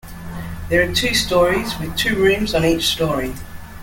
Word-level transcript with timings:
There 0.69 0.81
are 0.89 0.95
two 0.95 1.13
stories, 1.13 1.77
with 1.77 1.95
two 1.95 2.15
rooms 2.15 2.55
on 2.55 2.65
each 2.65 2.87
story. 2.87 3.35